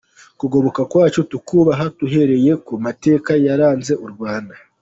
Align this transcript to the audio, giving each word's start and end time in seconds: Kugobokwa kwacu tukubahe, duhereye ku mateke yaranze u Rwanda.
Kugobokwa 0.39 0.81
kwacu 0.91 1.19
tukubahe, 1.31 1.85
duhereye 1.97 2.51
ku 2.65 2.73
mateke 2.83 3.33
yaranze 3.47 3.93
u 4.05 4.07
Rwanda. 4.13 4.55